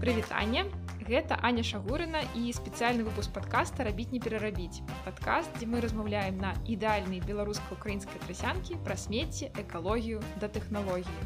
[0.00, 0.64] прывітанне
[1.10, 6.54] гэта Аня шагурына і спецыяльны выпуск подкаста рабіць не перарабіць падкаст дзе мы размаўляем на
[6.64, 11.20] ідэальнай беларуска-украінскай трасянкі пра смецці экалогію да тэхналогіі.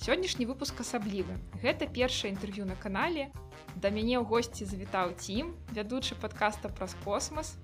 [0.00, 1.36] Сённяшні выпуск асаблівы.
[1.60, 3.28] Гэта першае інтэрв'ю на канале.
[3.76, 7.58] Да мяне ў госці завітаў цім вядучы падкаста праз космас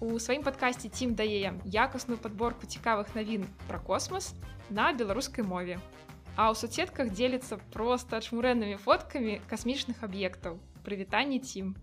[0.00, 4.32] у сваім падкасці цім дае якасную падборку цікавых навін пра космас
[4.70, 5.80] на беларускай мове
[6.36, 11.74] а ў суцетках дзеліцца проста чмурэннымі фоткамі касмічных аб'ектаў прывітанне цім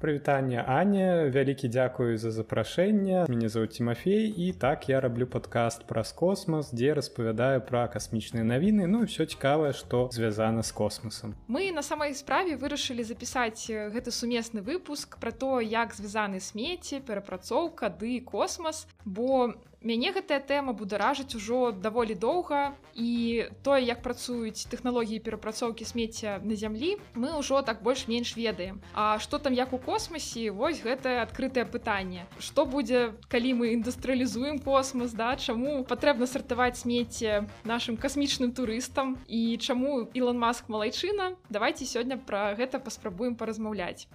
[0.00, 1.28] прывітанне Аня.
[1.28, 6.96] Вялікі дзякую за запрашэнне мяне зовут Тимофей і так я раблю падкаст праз космас дзе
[6.96, 12.16] распавядаю пра касмічныя навіны ну і все цікавае што звязана з космосам мы на самай
[12.16, 19.52] справе вырашылі запісаць гэты сумесны выпуск про то як звязаны смеці перапрацоўка ды космас бо
[19.82, 26.56] мяне гэтая тэма бударажыць ужо даволі доўга і тое як працуюць тэхналогіі перапрацоўкі смецця на
[26.56, 28.80] зямлі мы ўжо так больш-менш ведаем.
[28.94, 32.28] А што там як у космосе вось гэтае адкрытае пытанне.
[32.38, 39.56] Што будзе калі мы індустрыялізуем космос да чаму патрэбна сартаваць смецце нашим касмічным турыстам і
[39.56, 41.36] чаму Ілон маск малайчына.
[41.48, 44.08] Давайте сёння пра гэта паспрабуем паразмаўляць.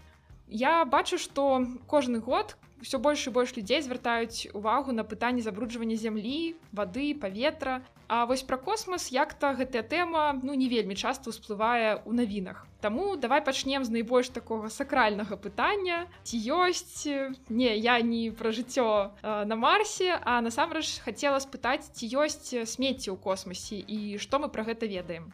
[0.47, 2.55] Я бачу што кожны год
[2.85, 8.43] ўсё больш і больш людзей звяртаюць увагу на пытанні забруджвання зямлі вады паветра А вось
[8.43, 12.61] пра космас як-то гэтая тэма ну не вельмі часта ўсплывае ў навінах.
[12.77, 16.05] Таму давай пачнем з найбольш такога сакральнага пытання.
[16.21, 17.09] Ці ёсць
[17.49, 23.17] не я не пра жыццё на марсе а насамрэч хацела спытаць ці ёсць смецці ў
[23.17, 25.33] космосе і што мы пра гэта ведаем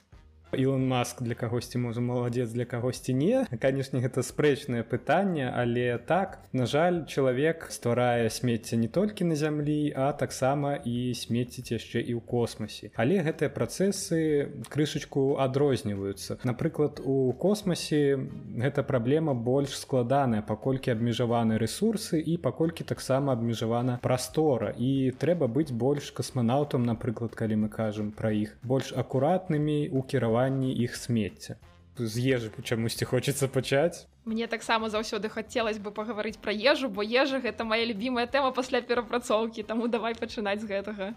[0.53, 3.45] Ілон Маск для кагосьці можа маладзец для кагосьці не.
[3.61, 9.93] Канешне гэта спрэчнае пытанне але так на жаль чалавек стварае смецце не толькі на зямлі
[9.95, 16.39] а таксама і смеціць яшчэ і ў космосе але гэтыя працэсы крышачку адрозніваюцца.
[16.43, 18.19] Напрыклад у космосе
[18.59, 24.75] гэта праблема больш складаная паколькі абмежаваны ресурсы і паколькі таксама абмежавана прастора.
[24.75, 30.40] І трэба быць больш касманаўтам напрыклад калі мы кажам пра іх больш акуратнымі у кіраванні
[30.41, 31.55] сарванні іх смецця
[31.97, 34.07] з ежы чамусьці хочацца пачаць.
[34.25, 38.81] Мне таксама заўсёды хацелось бы пагаварыць пра ежу бо ежа гэта моя любимая тэма пасля
[38.81, 41.13] перапрацоўкі таму давай пачынаць з гэтага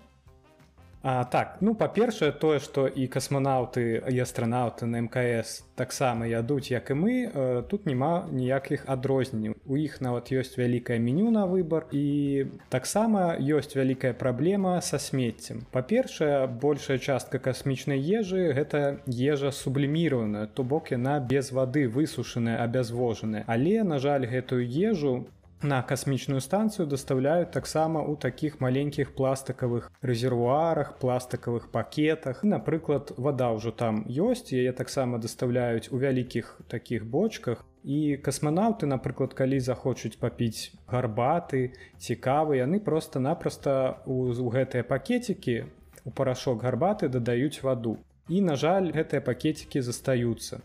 [1.06, 6.88] А, так ну па-першае тое што і касманаўты і астранаўты на мкс таксама ядуць як
[6.88, 9.52] і мы э, тут няма ніякіх адрозненняў.
[9.68, 15.66] У іх нават ёсць вялікае меню на выбар і таксама ёсць вялікая праблема са смеццем.
[15.76, 23.44] Па-першае большая частка касмічнай ежы гэта ежа субліміраваная то бок яна без вады высушаная абязвожаная.
[23.46, 25.26] Але на жаль гэтую ежу
[25.64, 32.44] на касмічную станцыю даставляюць таксама ў такіх маленькіх пластикавых рэзервуарах пластикавых пакетах.
[32.44, 37.64] Напрыклад вода ўжо там ёсць яе таксама даставляюць у вялікіх таких бочках.
[37.84, 45.64] І касманаўты напрыклад калі захочуць папіць гарбаты цікавы яны просто-напросто у гэтыя пакетики
[46.04, 47.96] у парашок гарбаты дадаюць ваду
[48.28, 50.60] і на жаль гэтыя пакетики застаюцца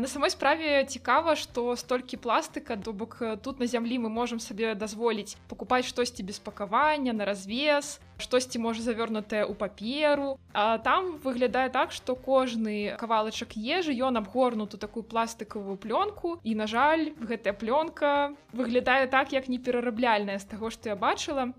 [0.00, 4.40] На самой справе цікава, што столькі пластыка, то бок э, тут на зямлі мы можам
[4.40, 10.40] сабе дазволіць пакупаць штосьці без пакавання, на развес, штосьці можа завёрнутае ў паперу.
[10.56, 16.40] А там выглядае так, што кожны кавалачак ежы ён абгорнуту такую пластыкавую плёнку.
[16.48, 21.52] І на жаль, гэтая плёнка выглядае так, як неперарабляльная з таго, што я бачыла.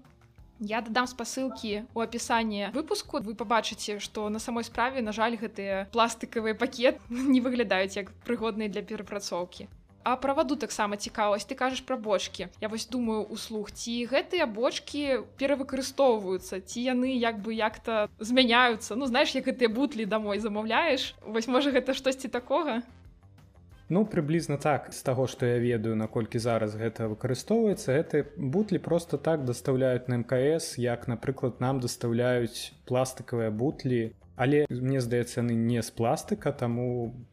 [0.62, 3.18] Я дадам спасылкі у апісанні выпуску.
[3.18, 8.70] Вы пабачыце што на самой справе на жаль гэтыя пластыкавыя пакет не выглядаюць як прыгодныя
[8.70, 9.66] для перапрацоўкі.
[10.06, 11.50] А праваду таксама цікавасць.
[11.50, 17.42] Ты кажаш пра бочки Я вось думаю услуг ці гэтыя бочки перавыкарыстоўваюцца ці яны як
[17.42, 18.94] бы як-то змяняюцца?
[18.96, 22.86] Ну знаеш як гэтыя бутлі домой замаўляеш вось можа гэта штосьці такога
[23.94, 28.20] Ну прыблізна так з таго што я ведаю наколькі зараз гэта выкарыстоўваецца гэты
[28.54, 34.16] бутлі просто так дастаўляюць на мкс як напрыклад нам дастаўляюць пластикавыя бутлі.
[34.40, 36.86] Але мне здаецца яны не з пластыка таму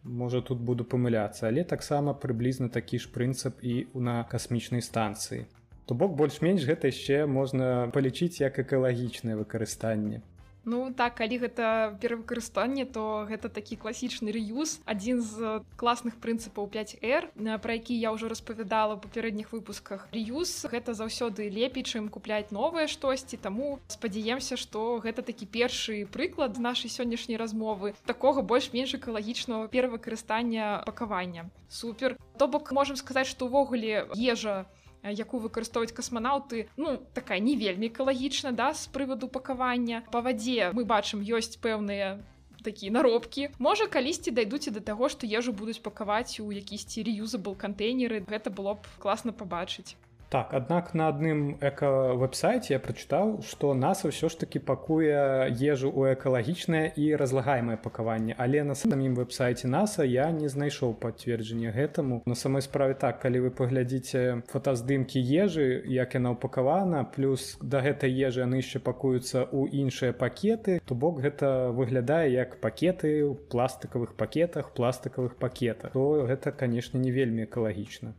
[0.02, 1.46] можа тут буду памыляцца.
[1.46, 5.46] Але таксама прыблізна такі ж прынцып і на касмічнай станцыі.
[5.86, 10.26] То бок больш-менш гэта яшчэ можна палічыць як экалагічнае выкарыстанне
[10.68, 17.32] Ну так калі гэта перавыкарыстанне то гэта такі класічны рэюз адзін з класных прынцыпаў 5r
[17.64, 20.04] пра які я ўжо распавядала ў папярэдніх выпусках.
[20.12, 26.60] Рэюз гэта заўсёды лепей чым купляць новае штосьці таму спадзяемся што гэта такі першы прыклад
[26.60, 31.48] нашай сённяшняй размовы такога больш-менш экалагічнага перавыкарыстання пакавання.
[31.72, 32.20] Супер!
[32.36, 34.68] То бок можемм сказаць што ўвогуле ежа
[35.04, 40.02] якую выкарыстоўваць касманаўты ну такая не вельмі экалагічна да з прываду пакавання.
[40.10, 42.18] Па вадзе мы бачым ёсць пэўныя
[42.64, 43.48] такі наробкі.
[43.58, 48.50] Можа калісьці дайдуць і да таго што ежу будуць пакаваць у якісьці реюзабл кантэйнеры гэта
[48.50, 49.94] было б класна пабачыць
[50.30, 56.12] Так, аднак на адным эка-веб-сайце я прачытаў, што NASA ўсё ж такі пакуе ежу ў
[56.20, 58.36] экалагічнае і разлагаемае пакаванне.
[58.36, 62.20] Але на самім веб-сайце NASA я не знайшоў пацверджання гэтаму.
[62.28, 68.12] На самой справе так, калі вы паглядзіце фотаздымкі ежы, як яна ўпакавана, плюс да гэтай
[68.12, 74.12] ежы яны яшчэ пакуюцца ў іншыя пакеты, то бок гэта выглядае як пакеты ў пластыкавых
[74.12, 75.96] пакетах, пластыкавых пакетах.
[75.96, 78.12] То гэта, канешне, не вельмі экалагічна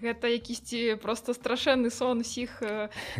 [0.00, 2.60] гэта якісьці просто страшэнны сон усіх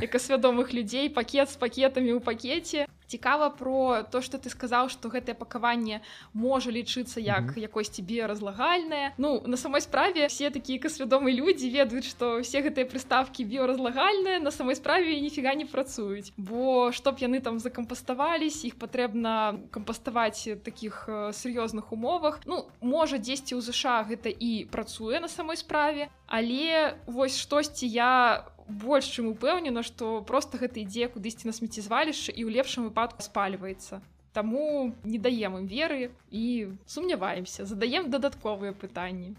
[0.02, 5.34] экасвядомых людзей пакет з пакетамі ў пакеце цікава про то что ты сказаў что гэтае
[5.34, 6.00] пакаванне
[6.34, 7.62] можа лічыцца як mm -hmm.
[7.62, 13.44] якосьці біоразлагальнае ну на самой справе все такія касвядомы людзі ведаюць что все гэтыя прыставкі
[13.44, 16.32] біоразлагальныя на самой справе ніфіга не працуюць.
[16.36, 22.40] Бо чтоб яны там закампаставались іх патрэбна кампаставаць таких сур'ёзных умовах.
[22.46, 28.44] Ну можа дзесьці ў ЗША гэта і працуе на самой справе але вось штосьці я
[28.55, 33.22] у больш чым упэўнена што просто гэта ідзе кудысьці на смеццезвалішча і ў лепшым выпадку
[33.22, 34.02] спальваецца
[34.36, 39.34] Таму не даем ім веры і сумняваемся задаем дадатковыя пытанні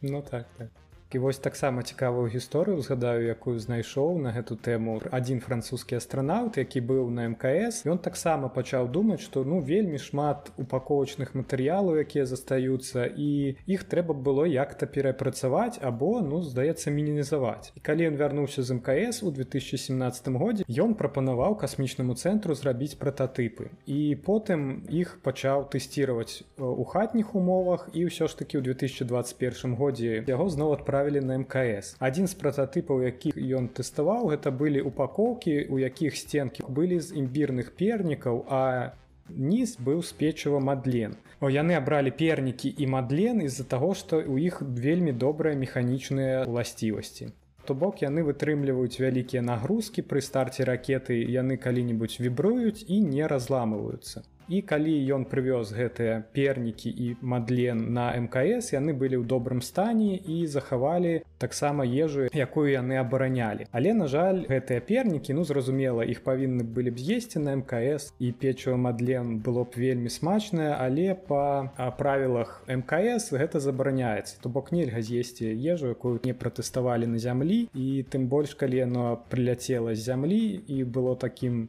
[0.00, 0.70] Ну так так
[1.12, 6.80] і вось таксама цікавую гісторыю згадаю якую знайшоў на гэту тэму адзін французскі астранаўт які
[6.84, 7.88] быў на мкс.
[7.88, 14.12] Ён таксама пачаў думаць што ну вельмі шмат упаковачных матэрыялаў якія застаюцца і іх трэба
[14.12, 17.72] было як-то перапрацаваць або ну здаецца мінімізаваць.
[17.76, 23.72] І калі ён вярнуўся з мкс у 2017 годзе ён прапанаваў касмічнаму цэнтру зрабіць прататыпы.
[23.86, 27.88] І потым іх пачаў тэсціраваць у хатніх умовах.
[27.94, 31.96] І ўсё ж такі ў 2021 годзе яго зноў адправілі адправілі на мкс.
[31.98, 37.72] Адзін з прататыпаў якіх ён тэставаў гэта былі упакоўкі у якіх сценкі былі з імбірных
[37.78, 38.92] пернікаў а
[39.30, 41.16] ніз быў з печыва мадлен.
[41.40, 47.30] О яны абралі пернікі і мадлен з-за таго што у іх вельмі добрыя механічныя ўласцівасці.
[47.66, 54.22] То бок яны вытрымліваюць вялікія нагрузкі пры старце ракеты яны калі-небудзь вібруюць і не разламываюцца
[54.48, 60.16] і калі ён прывёз гэтыя пернікі і мадлен на мкс яны былі ў добрым стане
[60.16, 63.66] і захавалі таксама ежу якую яны абаранялі.
[63.72, 68.32] Але на жаль гэтыя пернікі ну зразумела іх павінны былі б з'есці на мкс і
[68.32, 74.38] печыва мадлен было б вельмі смачнае але па правілах мкс гэта забараняецца.
[74.42, 79.06] То бок нельга з'есці ежу якую не пратэставалі на зямлі і тым больш калі яно
[79.30, 81.68] прыляцела з зямлі і было такім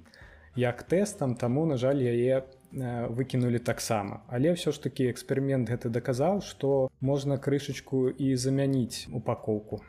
[0.58, 2.42] як тэстам таму на жаль яе
[2.72, 9.84] выкінулі таксама але ўсё ж такі эксперымент гэты даказаў што можна крышачку і замяніць упакоўку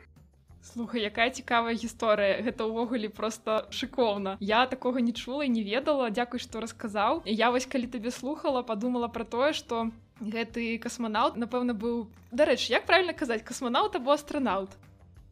[0.59, 2.43] Слухай, якая цікавая гісторыя.
[2.43, 4.35] Гэта ўвогуле просто шыкоўна.
[4.43, 6.11] Я такога не чула і не ведала.
[6.11, 7.23] Дзякуй што расказаў.
[7.25, 9.89] Я вось калі табе слухала подумала про тое что
[10.19, 14.75] гэты касманаўт напэўна быў дарэчы як правильно казаць касманаўт або астранаўт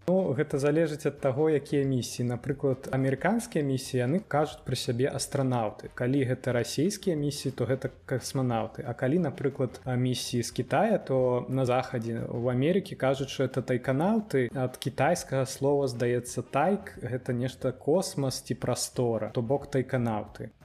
[0.08, 2.24] Ну, гэта залежыць ад таго якія місіі.
[2.30, 5.92] Напрыклад амерыканскія місіі яны кажуць пра сябе астранаўты.
[6.00, 8.88] Калі гэта расійскія місіі то гэта касманаўты.
[8.88, 14.48] А калі напрыклад місіі з Китая то на захадзе в Амерыкі кажуць что это тайканаўты.
[14.56, 20.56] Ад кітайскага слова здаецца тайк гэта нешта космас ці прастора то бок тайканаўты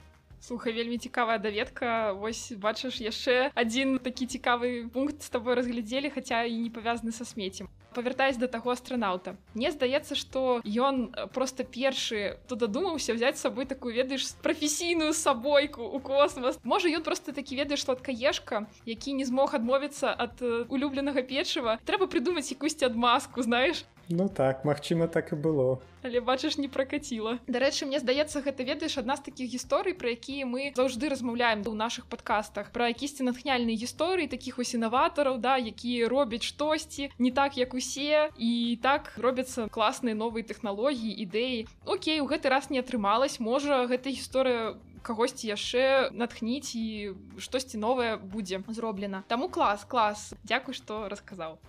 [0.43, 2.11] Слухай вельмі цікавая даведка.
[2.19, 7.23] Восьось бачыш яшчэ адзін такі цікавы пункт з тобой разглядзелі хаця і не павязаны са
[7.23, 7.71] смецем.
[7.95, 9.37] Павяртаюсь да таго астранаўта.
[9.55, 15.87] Мне здаецца что ён э, просто першы то дадумаўся взять сабой такую ведаеш прафесійную сабойку
[15.87, 21.23] у космос можа ён просто такі ведаеш сладкаешка які не змог адмовіцца ад э, улюбленага
[21.23, 21.79] печыва.
[21.87, 25.79] Трэба придумаць якусьці адмазку знаешь Ну так магчыма так і было.
[26.03, 27.39] Але бачыш не пракаціла.
[27.47, 31.73] Дарэчы мне здаецца гэта ведаеш адна з такіх гісторый про якія мы заўжды размаўляем у
[31.73, 37.55] наших подкастах про якісьці натхняльныя гісторыі таких вось інаватараў да якія робяць штосьці не так
[37.57, 41.67] як усе і так робяцца класныя новыя тэхналогіі ідэі.
[41.87, 48.17] Окей у гэты раз не атрымалась можа гэта гісторыя кагосьці яшчэ натхніць і штосьці новае
[48.17, 49.23] будзе зроблена.
[49.27, 50.33] Таму клас клас.
[50.43, 51.59] Дякуй што расказаў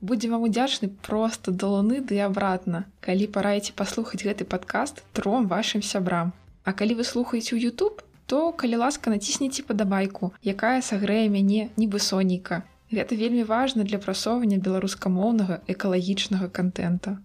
[0.00, 5.82] будзем вам удзячны просто да луны ды абратна калі параеце паслухаць гэты падкаст тром вашим
[5.82, 6.32] сябрам.
[6.64, 11.98] А калі вы слухаеце ў YouTube то калі ласка націсніце падабайку якая сагрэе мяне нібы
[11.98, 17.18] сонейка Гэта вельмі важна для прасоўвання беларускамоўнага экалагічнага контента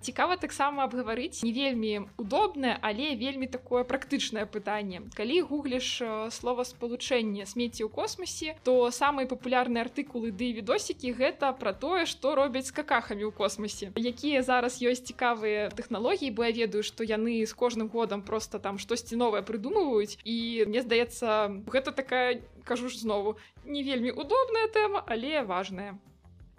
[0.00, 5.02] цікава таксама абгаварыць не вельмі удобнае але вельмі такое практычнае пытанне.
[5.16, 11.72] Калі гугліш слова спалучэнне смецці ў космосе то самыя папулярныя артыкулы ды відосікі гэта пра
[11.72, 16.82] тое што робяць з какахамі ў космосе якія зараз ёсць цікавыя тэхналогіі бо я ведаю
[16.82, 22.40] што яны з кожным годам просто там штосьці новае прыдумваюць і мне здаецца гэта такая
[22.64, 25.98] кажу ж знову не вельмі удобная тэма але важная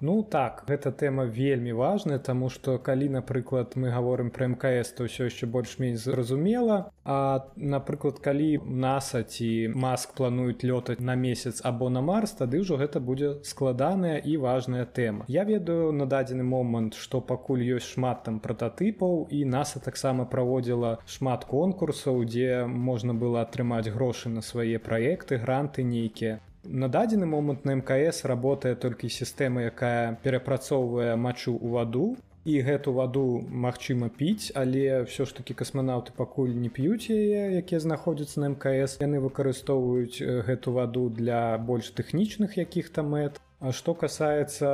[0.01, 5.03] Ну так гэта тэма вельмі важная тому что калі напрыклад мы говорим про мкс то
[5.03, 6.91] ўсё яшчэ больш-менш зразумела.
[7.03, 12.79] А напрыклад калі наса ці маск плануюць лётаць на месяц або на марс тады ўжо
[12.79, 15.25] гэта будзе складаная і важная тэма.
[15.27, 20.99] Я ведаю на дадзены момант что пакуль ёсць шмат там прототыпаў і наса таксама праводзіла
[21.05, 26.39] шмат конкурсаў дзе можна было атрымаць грошы на свае праекты гранты нейкія
[26.71, 32.03] На дадзены момант на мкс работае толькі сістэма, якая перапрацоўвае мачу ў ваду.
[32.45, 37.81] І гэту ваду магчыма піць, але ўсё ж такі касманаўты пакуль не п'юць яе, якія
[37.81, 39.01] знаходзяцца на мкс.
[39.01, 43.41] Яны выкарыстоўваюць гэту ваду для больш тэхнічных якіх-то мэт.
[43.59, 44.67] Што касаецца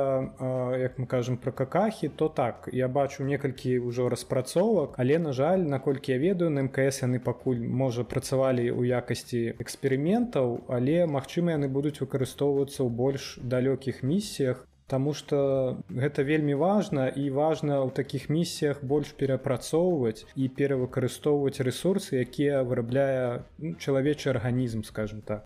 [0.78, 2.68] як мы кажам пра какахі то так.
[2.72, 4.94] Я бачу некалькі ўжо распрацовак.
[4.96, 10.70] Але на жаль наколькі я ведаю на мкс яны пакуль можа працавалі ў якасці эксперыментаў
[10.70, 17.24] але магчыма яны будуць выкарыстоўвацца ў больш далёкіх місіях Таму што гэта вельмі важна і
[17.34, 25.26] важна ў такіх місіях больш перапрацоўваць і перавыкарыстоўваць рэсурсы якія вырабляе ну, чалавечы арганізм скажем
[25.26, 25.42] так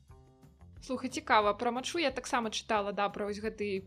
[0.83, 3.85] слухай цікава пра мачу я таксама чытала да пра вось гэты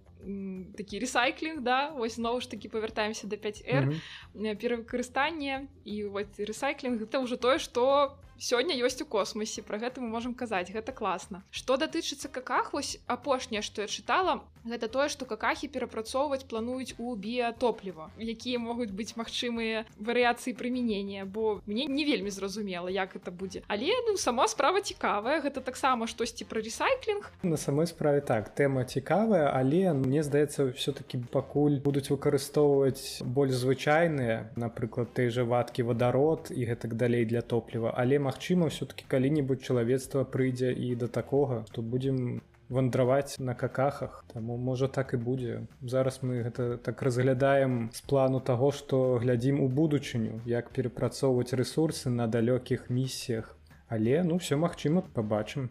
[0.78, 4.00] такі ресайклінг да вось зноў ж такі павяртаемся да 5r mm
[4.36, 4.56] -hmm.
[4.56, 10.12] перавыкарыстанне і вось рэсайклінг гэта ўжо тое што сёння ёсць у космосе про гэта мы
[10.12, 11.44] можемм казаць гэта класна.
[11.50, 17.16] Что датычыцца каках вось апошняе что я чытала гэта тое что какахі перапрацоўваць плануюць у
[17.16, 23.64] біятопліва якія могуць быць магчымыя варыяцыі прымянення бо мне не вельмі зразумела як это будзе.
[23.68, 28.84] Але ну сама справа цікавая гэта таксама штосьці про ресайклінг на самой справе так тэма
[28.84, 36.52] цікавая але мне здаецца все-таки пакуль будуць выкарыстоўваць больш звычайныя напрыклад той же вадкі вадарод
[36.52, 37.96] і гэтак далей для топліва.
[37.96, 44.26] Але магчыма все-таки калі-нибудь чалавецтва прыйдзе і да такога то будем вандраваць на какахах.
[44.34, 45.68] Таму можа так і будзе.
[45.82, 52.10] Зараз мы гэта так разглядаем з плану таго што глядзім у будучыню як перапрацоўваць рэсурсы
[52.10, 53.56] на далёкіх місіях.
[53.88, 55.70] Але ну все магчыма побачым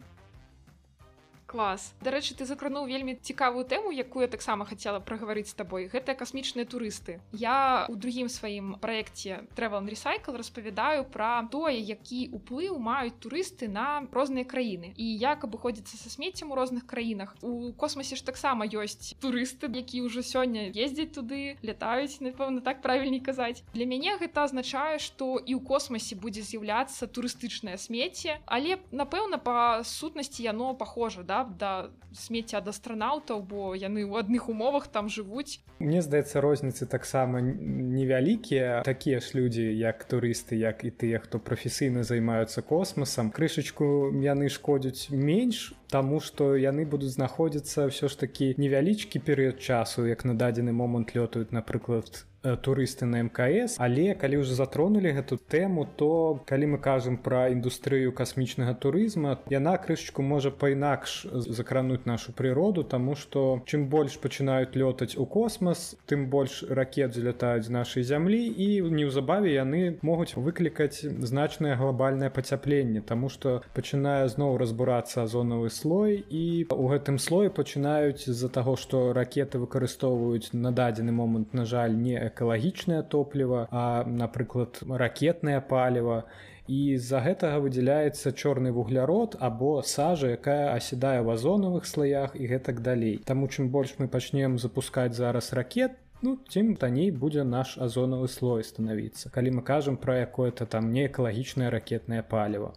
[1.53, 1.93] клас.
[2.01, 7.21] Дарэчы ты закрануў вельмі цікавую тэму якую таксама хацела прагаварыць з табой гэта касмічныя турысты
[7.37, 14.09] я у другім сваім праекце travel recycle распавядаю пра тое які уплыў маюць турысты на
[14.09, 19.13] розныя краіны і як абыходзіцца са смеццем у розных краінах у космосе ж таксама ёсць
[19.21, 24.97] турысты які ўжо сёння ездзяць туды лятаюць напэўна так правільней казаць для мяне гэта азначае
[24.97, 31.42] што і ў космосе будзе з'яўляцца турыстычнае смецце але напэўна па сутнасці яно похоже да
[31.59, 35.59] да смецця ад астранаўтаў бо яны ў адных умовах там жывуць.
[35.79, 38.81] Мне здаецца розніцы таксама невялікія.
[38.85, 45.09] Такія ж людзі як турысты як і тыя хто прафесійна займаюцца космосам крышачку яны шкодзяць
[45.09, 50.73] менш Таму што яны будуць знаходзіцца ўсё ж такі невялічкі перыяд часу як на дадзены
[50.73, 53.79] момант лётаюць напрыклад Э, турысты на мкс.
[53.79, 59.77] Але калі ўжо затронули гэту тэму то калі мы кажам пра індустрыю касмічнага турызма яна
[59.79, 66.27] крышачку можа па-інакш закрануць нашу прыроду тому что чым больш пачынаюць лётаць у космас тым
[66.27, 73.29] больш ракет залятаюць з нашай зямлі і неўзабаве яны могуць выклікаць значнае глобальнае пацяпленне тому
[73.29, 79.63] что пачынае зноў разбурацца азонавы слой і у гэтым слоі пачынаюць з-за таго што ракеты
[79.63, 86.23] выкарыстоўваюць на дадзены момант на жаль не экалагічнае топліва а напрыклад ракетнае паліва.
[86.67, 92.79] І з-за гэтага выдзяляецца чорны вуглярод або сажа якая аседае ў азонавых слаях і гэтак
[92.81, 93.19] далей.
[93.27, 98.63] Таму чым больш мы пачнем запускаць зараз ракет Ну, тым танней будзе наш азонавы слой
[98.63, 99.27] станавіцца.
[99.27, 102.71] Калі мы кажам пра якое-то там не экалагічнае ракетнае паліва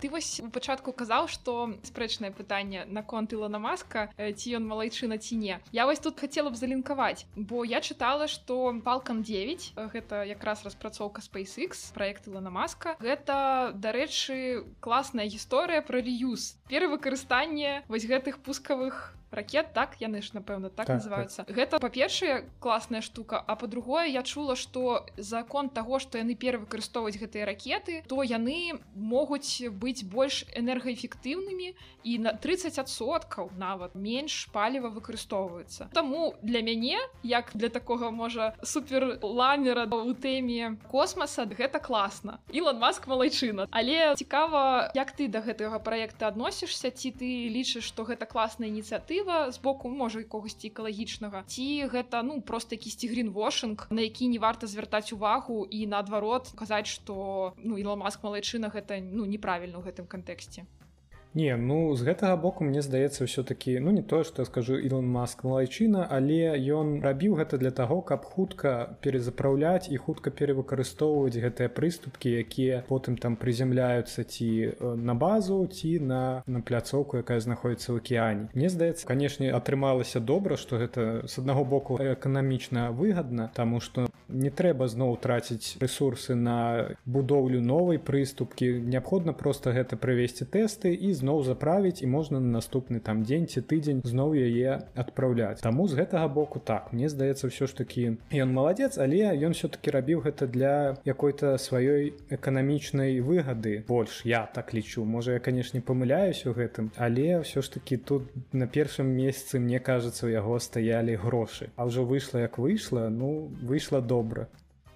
[0.00, 5.36] ты вось у пачатку казаў что спрэчнае пытанне наконт ілона маска ці ён малайчына ці
[5.36, 5.60] не.
[5.72, 11.22] Я вось тут хацела б залінкаваць бо я чытала что палкам 9 гэта якраз распрацоўка
[11.22, 19.72] spacex проект ілона маска гэта дарэчы класная гісторыя про реюз перавыкарыстанне вось гэтых пускавых ракет
[19.74, 21.44] так яны ж напэўна так, Так, называюцца.
[21.48, 27.44] гэта па-першае класная штука а по-другое я чула что закон того что яны перавыкарыстоўваць гэтыя
[27.44, 31.74] ракеты то яны могуць быць больш энергаэфектыўнымі
[32.04, 35.88] і на 30соткаў нават менш паліва выкарыстоўваецца.
[35.96, 42.38] Таму для мяне як для такога можа супер ламера у тэме космоса гэта класна.
[42.52, 43.66] Ілон маск малайчына.
[43.70, 49.23] Але цікава як ты да гэтага проекта адносішся ці ты лічыш что гэта класная ініцыятыва
[49.26, 51.44] з боку можа і когосьці экалагічнага.
[51.46, 56.86] Ці гэта ну просто якісьці гринвошинг на які не варта звяртаць увагу і наадварот казаць
[56.86, 60.66] что ну Ілон маск малайчына гэта ну неправільна ў гэтым кантэксце
[61.34, 65.10] Не ну з гэтага боку мне здаецца ўсё-такі ну не тое што я скажу Ілон
[65.10, 71.74] маск малайчына але ён рабіў гэта для таго каб хутка перезапраўляць і хутка перавыкарыстоўваць гэтыя
[71.74, 77.90] прыступкі якія потым там прызямляюцца ці э, на базу ці на на пляцоўку якая знаходіцца
[77.90, 83.82] ў акеане Мне здаецца канешне атрымалася добра што гэта з аднаго боку эканамічна выгадна таму
[83.82, 88.80] што не трэба зноў траціць ресурсы на будоўлю новай прыступкі.
[88.80, 93.60] Неабходна просто гэта правесці тэсты і зноў заправіць і можна на наступны там дзень ці
[93.60, 95.60] тыдзень зноў яе адпраўляць.
[95.64, 99.90] Таму з гэтага боку так мне здаецца ўсё ж такі ён маладзец але ён все-таки
[99.90, 103.84] рабіў гэта для якой-то сваёй эканамічнай выгады.
[103.88, 105.04] Больш я так лічу.
[105.04, 109.80] Можа я канешне памыляюсь у гэтым але ўсё ж таки тут на першым месяцы мне
[109.80, 111.70] кажется у яго стаялі грошы.
[111.76, 114.48] А ўжо выйшла як выйшла ну выйшла добра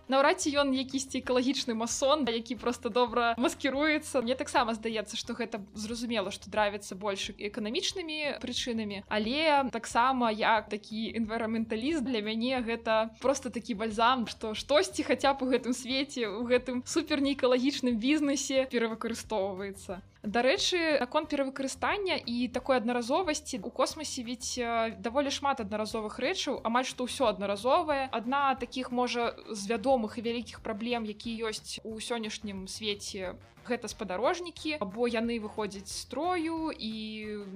[0.09, 4.23] наўрад ці ён якісьці экалагічны масон які просто добра маскіруецца.
[4.23, 11.13] Мне таксама здаецца что гэта зразумела что дравіцца больш эканамічнымі прычынамі але таксама як такі
[11.21, 16.45] інвараменталіст для мяне гэта просто такі бальзам что штосьці хаця б у гэтым свеце у
[16.45, 24.59] гэтым супер неэкалагічным бізнесе перавыкарыстоўваецца Дарэчы, наконт перавыкарыстання і такой аднаразовасці у космосе ведь
[24.99, 28.11] даволі шмат аднаразовых рэчаў, амаль што ўсё аднаразовае.
[28.11, 34.83] Адна такіх можа з вядомых і вялікіх праблем, які ёсць у сённяшнім свеце гэта спадарожнікі,
[34.83, 36.93] або яны выходзяць строю і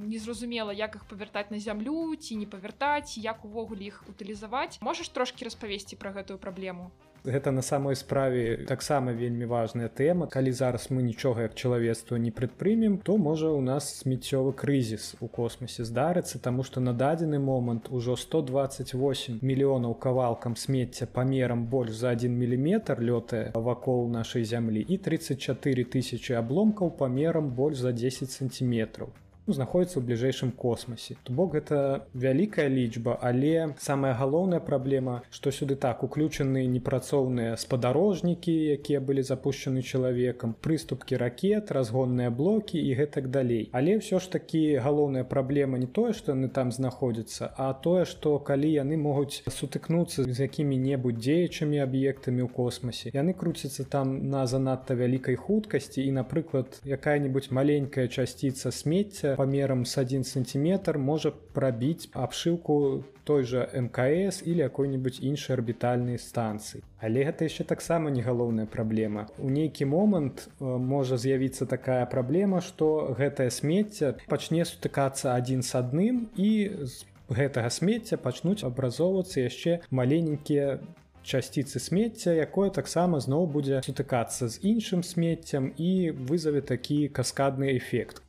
[0.07, 4.79] незразумела, як іх павяртаць на зямлю ці не павяртаць, як увогуле іх утылізаваць.
[4.79, 6.93] Можаш трошкі распавесці пра гэтую праблему
[7.25, 10.27] гэта на самой справе таксама вельмі важная тэма.
[10.27, 15.29] Калі зараз мы нічога як чалавецтва не прадпрымем то можа у нас смеццёвы крызіс у
[15.29, 22.11] космосе здарыцца таму што на дадзены момант ужо 128 мільёнаў кавалкам смецця памерам больш за
[22.11, 29.11] один міліметр лётае вакол нашай зямлі і 34 тысячи абломкаў памерам больш за 10 сантиметров
[29.47, 31.17] знаходіцца ў бліжэйшым космосе.
[31.27, 38.55] То бок гэта вялікая лічба але самая галоўная праблема што сюды так уключаны непрацоўныя спадарожнікі
[38.79, 43.69] якія былі запущены чалавекам прыступкі ракет разгонныя блокі і гэтак далей.
[43.73, 48.39] Але ўсё ж такі галоўная праблема не тое што яны там знаходзяцца а тое што
[48.39, 54.95] калі яны могуць сутыкнуцца з якімі-небудзь дзеячымі аб'ектамі ў космосе яны круцяцца там на занадта
[54.95, 63.05] вялікай хуткасці і напрыклад якая-нибудь маленькая часціца смецця памерам с 1 сантиметр можа прабіць абшыўку
[63.25, 69.29] той жа мкс или какой-нибудь іншай арбітальнай станцыі але гэта яшчэ таксама не галоўная праблема
[69.39, 76.27] у нейкі момант можа з'явіцца такая праблема что гэтае смецце пачне сутыкацца адзін с адным
[76.37, 76.51] і
[76.83, 80.81] з гэтага смецця пачнуць абразоўвацца яшчэ маленькія
[81.23, 88.23] часціцы смецця якое таксама зноў будзе сутыкацца з іншым смеццем і вызаве такі каскадны эфект.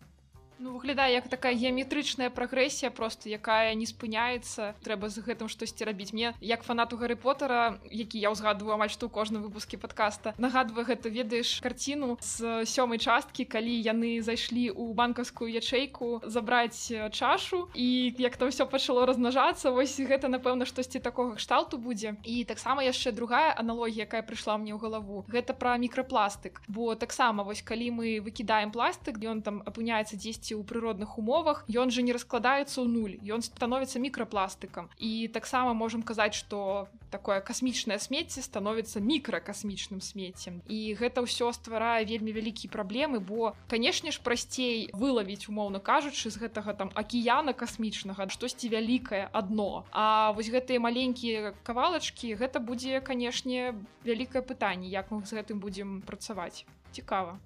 [0.60, 4.76] Ну, выглядае як такая геаметрычная прагрэсія просто якая не спыняецца.
[4.84, 6.12] Трэба з гэтым штосьці рабіць.
[6.12, 10.84] Мне як фанату гары потара які я ўзгадываю амаль што ў кожным выпуске подкаста нагадваю
[10.84, 18.12] гэта ведаеш карціну з сёмай часткі калі яны зайшлі ў банкаўскую ячэйку забраць чашу і
[18.20, 22.20] як то ўсё пачало размнажацца вось гэта напэўна штосьці такога кшталту будзе.
[22.28, 26.60] І таксама яшчэ другая аналогія якая прыйшла мне ў галаву гэта пра мікрапластык.
[26.68, 31.94] Бо таксама вось калі мы выкідаем пластык ён там апыняецца 10 у прыродных умовах ён
[31.94, 38.02] же не раскладаецца ў нуль ён становіцца мікрапластыкам і таксама можам казаць что такое касмічнае
[38.02, 44.90] смецце становіцца мікракасмічным смеццем і гэта ўсё стварае вельмі вялікія праблемы бо канешне ж прасцей
[44.98, 49.86] вылавіць умоўна кажучы з гэтага там акіяна касмічнага штосьці вялікае адно.
[49.92, 56.02] А вось гэтыя маленькія кавалачкі гэта будзе канешне вялікае пытанне як мы з гэтым будзем
[56.02, 56.66] працаваць.
[56.92, 57.38] Цікава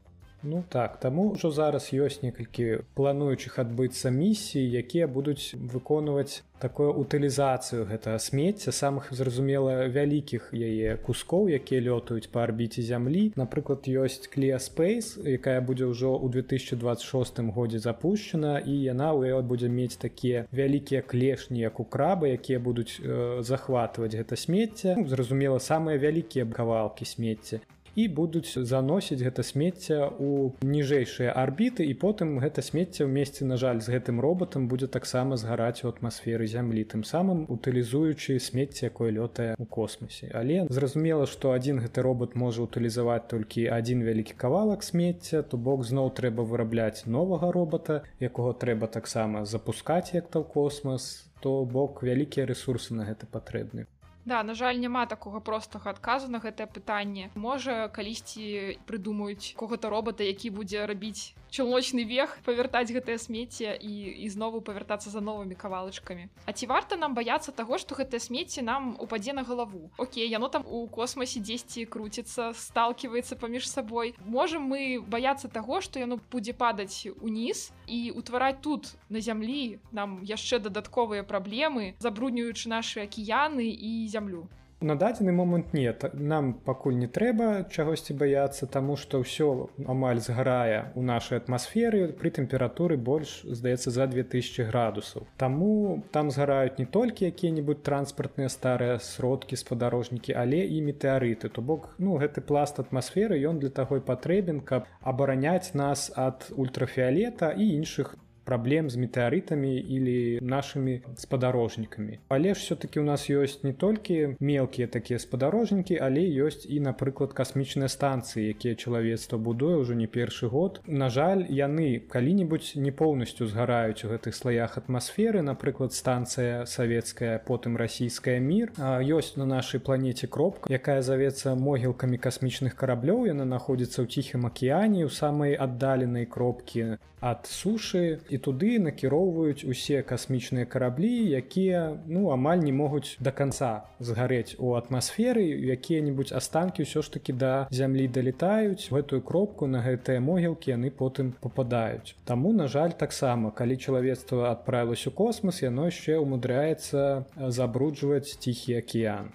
[0.43, 7.85] Ну так таму ўжо зараз ёсць некалькі плануючых адбыцца місій якія будуць выконваць такую утылізацыю
[7.89, 13.33] гэтага смецця самых зразумела вялікіх яе кускоў якія лётаюць па арбіце зямлі.
[13.33, 19.97] Напрыклад ёсць клеаспейс якая будзе ўжо ў 2026 годзе запущена і яна ў будзе мець
[19.97, 26.45] такія вялікія клешні як у крабы якія будуць э, захватваць гэта смецце зразумела самыя вялікія
[26.45, 27.61] кавалкі смецця
[27.97, 33.57] і будуць заносіць гэта смецце у ніжэйшыя арбіты і потым гэта смецце ў месцы на
[33.57, 39.09] жаль з гэтым роботам будзе таксама згараць у атмасферы зямлі тым самым утылізуючы смецце якое
[39.17, 40.29] лётае у космосе.
[40.29, 45.81] Але зразумела што адзін гэты робот можа утылізаваць толькі адзін вялікі кавалак смецця то бок
[45.89, 52.45] зноў трэба вырабляць новага робота якога трэба таксама запускаць як то космос то бок вялікія
[52.45, 53.89] ресурсы на гэта патрэбны
[54.27, 57.29] Да, на жаль, няма такога простага адказу на гэтае пытанне.
[57.31, 63.93] Можа, калісьці прыдумаюць кого-то робота, які будзе рабіць чалочны вех, павяртаць гэтае смецце і
[64.29, 66.29] ізнову павяртацца за новымі кавалачкамі.
[66.45, 69.89] А ці варта нам баяцца таго, што гэтае смецце нам упадзе на галаву.
[69.97, 74.13] Окей, яно там у космосе дзесьці круціцца, сталкиваецца паміж сабой.
[74.25, 80.21] Можам мы баяцца таго, што яно будзе падаць уніз і утвараць тут на зямлі нам
[80.21, 84.45] яшчэ дадатковыя праблемы, забруднюючы нашы акіяны і зямлю
[84.81, 86.05] на дадзены момант нет.
[86.13, 92.29] Нам пакуль не трэба чагосьці баяцца таму што ўсё амаль згарае у нашай атмасферы пры
[92.37, 95.25] тэмпературы больш здаецца за 2000 градусаў.
[95.37, 101.49] Таму там згараюць не толькі якія-небудзь транспартныя старыя сродкі спадарожнікі але і метэарыты.
[101.49, 106.51] То бок ну гэты пласт атмасферы ён для таго і патрэбен каб абараняць нас ад
[106.53, 108.13] ультрафіолета і іншых
[108.47, 114.87] праблем з метэарытамі или нашими спадарожнікамі але ж все-таки у нас ёсць не толькі мелкія
[114.87, 120.81] такія спадарожнікі але ёсць і напрыклад касмічныя станцыі якія чалавецтва будуе ўжо не першы год.
[120.87, 127.77] На жаль яны калі-нибудь не поўнасцю згараюць у гэтых слоях атмасферы напрыклад станцыя савецкая потым
[127.77, 134.07] расійская мир ёсць на нашай планете кропка якая завецца могілкамі касмічных караблёў яна находится ў
[134.07, 141.81] ціхім акіяне у самай аддаленай кропкі ад сушы і туды накіроўваюць усе касмічныя караблі якія
[142.07, 145.45] ну амаль не могуць до конца згарэць у атмасферы
[145.77, 151.33] якія-нибудь астанкі ўсё ж таки да зямлі далетаюць гэтую кропку на гэтыя могілкі яны потым
[151.41, 157.25] попадаюць Таму на жаль таксама калі чалавецтва адправілась у космос яно яшчэ умудряецца
[157.59, 159.33] забруджваць ціхі акіян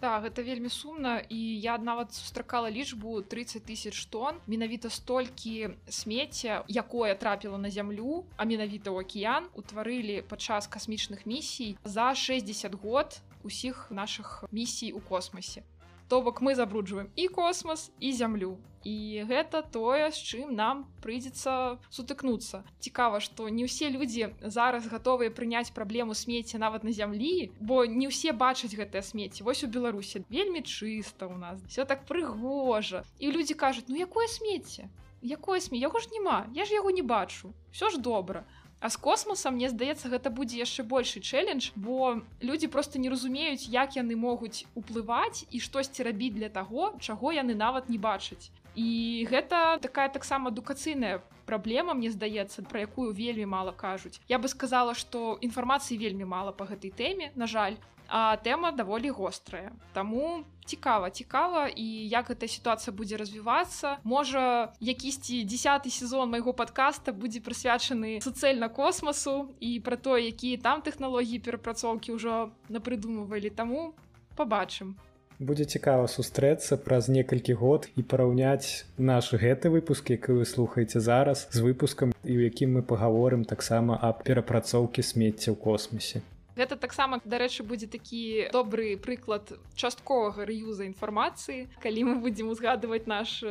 [0.00, 6.64] Да, гэта вельмі сумна і я нават сустракала лічбу 30 тысяч тонн менавіта столькі смецця
[6.68, 13.20] якое трапіла на зямлю а менавіта ў акіян утварылі падчас касмічных місій за 60 год
[13.42, 15.64] усіх наших місій у космосе
[16.08, 18.58] то бок мы забруджваем і космос і зямлю.
[18.86, 22.62] І гэта тое з чым нам прыйдзецца сутыкнуцца.
[22.78, 28.06] Цікава што не ўсе людзі зараз гатовыя прыняць праблему смецця нават на зямлі бо не
[28.06, 33.02] ўсе бачаць гэтае смецце вось у беларусе вельмі чыста у нас все так прыгожа.
[33.18, 34.86] І людзі кажуць ну якое смецце?
[35.22, 37.50] Якое сме яго ж няма я ж яго не бачу.
[37.74, 38.46] Все ж добра
[38.80, 43.68] А з космоса мне здаецца гэта будзе яшчэ большы чэлендж бо людзі просто не разумеюць
[43.72, 48.52] як яны могуць уплываць і штосьці рабіць для таго чаго яны нават не бачаць.
[48.76, 54.20] І гэта такая таксама адукацыйная праблема мне здаецца пра якую вельмі мала кажуць.
[54.28, 59.10] Я бы сказала што інфармацыі вельмі мала по гэтай тэме на жаль а тэма даволі
[59.10, 66.52] вострая Таму цікава цікава і як эта сітуацыя будзе развівацца можа якісьці десятый сезон майго
[66.52, 73.94] подкаста будзе прысвячаны суцэльна космасу і пра то якія там тэхналогіі перапрацоўкі ўжо напрыдумывалі таму
[74.34, 74.98] побачым
[75.38, 81.46] будзе цікава сустрэцца праз некалькі год і параўняць наш гэты выпуск які вы слухаеце зараз
[81.52, 87.20] з выпускам і ў якім мы пагаворым таксама аб перапрацоўкі смецця ў космосе Гэта таксама
[87.20, 93.44] дарэчы будзе такі добры прыклад частковага рэюза інфармацыі калі мы будзем узгадваць наш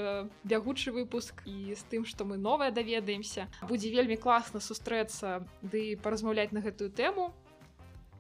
[0.44, 3.46] бягучы выпуск і з тым што мы новае даведаемся.
[3.70, 7.30] Будзе вельмі класна сустрэцца ды паразмаўляць на гэтую тэму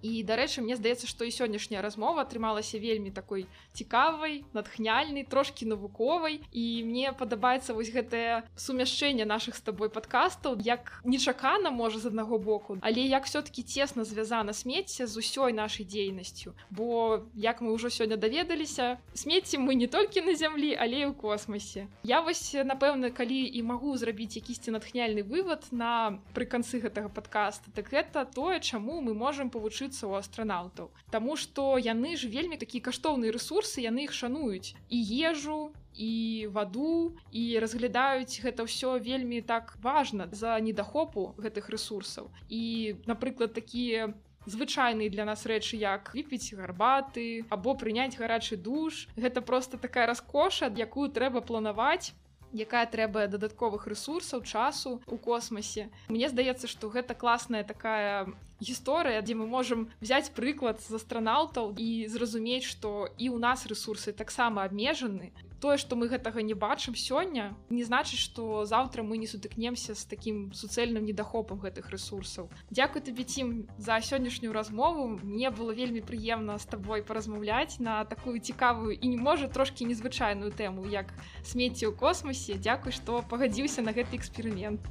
[0.01, 6.41] і дарэчы мне здаецца што і сённяшняя размова атрымалася вельмі такой цікавай натхняльнай трошки навуковай
[6.51, 10.60] і мне падабаецца вось гэтае сумяшчэнне наших з табой подкастаў.
[10.62, 15.86] Як нечакана можа з аднаго боку але як все-таки цесна звязана смецце з усёй нашай
[15.86, 16.53] дзейнасцю.
[16.69, 21.13] Бо як мы ўжо сёння даведаліся смецці мы не толькі на зямлі але і ў
[21.13, 27.10] космосе я вось напэўна калі і магу зрабіць якісьці натхняльны вывод на пры канцы гэтага
[27.10, 32.28] подкаста так гэта тое чаму мы можемм павучыць вучыцца ў астранаўтаў Таму што яны ж
[32.28, 38.98] вельмі такія каштоўныя ресурсы яны іх шануюць і ежу і ваду і разглядаюць гэта ўсё
[39.00, 44.13] вельмі так важна за недахопу гэтых ресурсаў і напрыклад такія
[44.45, 50.69] звычайныя для нас рэчы як выпіць гарбаты або прыняць гарачы душ гэта просто такая раскоша
[50.69, 52.13] якую трэба планаваць
[52.55, 59.35] якая трэба дадатковых ресурсаў часу у космосе Мне здаецца што гэта класная такая гісторыя дзе
[59.35, 65.35] мы можемм взять прыклад з астранаўтаў і зразумець што і ў нас ресурсы таксама абмежаны
[65.59, 70.03] тое што мы гэтага не бачым сёння не значыць што заўтра мы не сутыкнемся з
[70.05, 75.07] такім суцэльным недахопам гэтых ресурсаў Дякую табе цім за сённяшнюю размову.
[75.23, 80.51] Мне было вельмі прыемна з табой паразмаўляць на такую цікавую і не можа трошки незвычайную
[80.51, 81.13] тэму як
[81.43, 84.81] смецці ў космосе Дякуй што пагадзіўся на гэты эксперымент.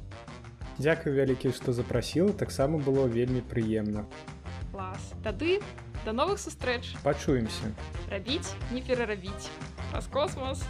[0.77, 2.33] Дякую вялікі што запрасіла.
[2.33, 4.05] Таксама было вельмі прыемна
[4.75, 5.61] клас тады
[6.03, 6.99] до новых сустрэч.
[7.01, 7.71] Пачуемся.
[8.11, 9.47] Рабіць не перарабіць.
[9.91, 10.63] Праз космос